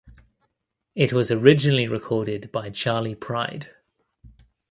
[0.95, 3.69] It was originally recorded by Charley Pride.